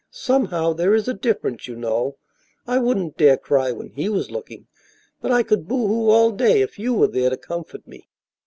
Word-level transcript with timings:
Somehow, 0.09 0.73
there 0.73 0.95
is 0.95 1.07
a 1.07 1.13
difference, 1.13 1.67
you 1.67 1.75
know. 1.75 2.17
I 2.65 2.79
wouldn't 2.79 3.17
dare 3.17 3.37
cry 3.37 3.71
when 3.71 3.91
he 3.91 4.09
was 4.09 4.31
looking, 4.31 4.65
but 5.21 5.31
I 5.31 5.43
could 5.43 5.67
boo 5.67 5.85
hoo 5.85 6.09
all 6.09 6.31
day 6.31 6.61
if 6.63 6.79
you 6.79 6.95
were 6.95 7.05
there 7.05 7.29
to 7.29 7.37
comfort 7.37 7.85
me. 7.85 8.09